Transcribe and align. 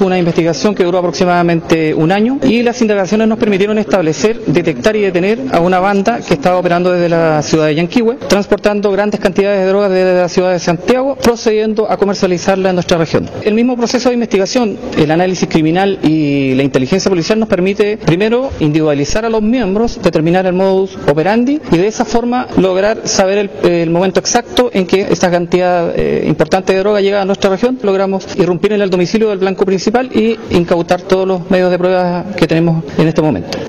Una 0.00 0.16
investigación 0.16 0.76
que 0.76 0.84
duró 0.84 0.98
aproximadamente 0.98 1.92
un 1.92 2.12
año 2.12 2.38
y 2.44 2.62
las 2.62 2.80
indagaciones 2.80 3.26
nos 3.26 3.36
permitieron 3.36 3.78
establecer, 3.78 4.40
detectar 4.46 4.94
y 4.94 5.00
detener 5.00 5.40
a 5.50 5.58
una 5.58 5.80
banda 5.80 6.20
que 6.20 6.34
estaba 6.34 6.56
operando 6.56 6.92
desde 6.92 7.08
la 7.08 7.42
ciudad 7.42 7.66
de 7.66 7.74
Yanquihue, 7.74 8.14
transportando 8.28 8.92
grandes 8.92 9.18
cantidades 9.18 9.58
de 9.58 9.66
drogas 9.66 9.90
desde 9.90 10.14
la 10.20 10.28
ciudad 10.28 10.52
de 10.52 10.60
Santiago, 10.60 11.16
procediendo 11.16 11.90
a 11.90 11.96
comercializarla 11.96 12.68
en 12.68 12.76
nuestra 12.76 12.96
región. 12.96 13.28
El 13.42 13.54
mismo 13.54 13.76
proceso 13.76 14.10
de 14.10 14.14
investigación, 14.14 14.78
el 14.96 15.10
análisis 15.10 15.48
criminal 15.48 15.98
y 16.04 16.54
la 16.54 16.62
inteligencia 16.62 17.08
policial 17.08 17.40
nos 17.40 17.48
permite 17.48 17.96
primero 17.96 18.52
individualizar 18.60 19.24
a 19.24 19.28
los 19.28 19.42
miembros, 19.42 20.00
determinar 20.00 20.46
el 20.46 20.52
modus 20.52 20.96
operandi 21.08 21.60
y 21.72 21.76
de 21.76 21.88
esa 21.88 22.04
forma 22.04 22.46
lograr 22.56 23.08
saber 23.08 23.50
el, 23.64 23.90
momento 23.90 24.20
exacto 24.20 24.70
en 24.72 24.86
que 24.86 25.08
esta 25.10 25.28
cantidad 25.28 25.92
eh, 25.98 26.24
importante 26.28 26.72
de 26.72 26.78
droga 26.78 27.00
llega 27.00 27.20
a 27.20 27.24
nuestra 27.24 27.50
región. 27.50 27.80
Logramos 27.82 28.28
irrumpir 28.36 28.74
en 28.74 28.82
el 28.82 28.90
domicilio 28.90 29.30
del 29.30 29.38
blanco 29.38 29.66
principal 29.66 29.87
y 30.12 30.38
incautar 30.50 31.02
todos 31.02 31.26
los 31.26 31.50
medios 31.50 31.70
de 31.70 31.78
prueba 31.78 32.24
que 32.36 32.46
tenemos 32.46 32.84
en 32.98 33.08
este 33.08 33.22
momento. 33.22 33.58